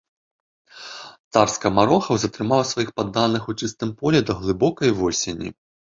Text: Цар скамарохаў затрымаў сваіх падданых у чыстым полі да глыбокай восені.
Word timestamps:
Цар 1.35 1.51
скамарохаў 1.57 2.15
затрымаў 2.23 2.61
сваіх 2.71 2.89
падданых 3.01 3.41
у 3.53 3.55
чыстым 3.61 3.89
полі 4.01 4.19
да 4.31 4.41
глыбокай 4.41 4.89
восені. 5.03 5.49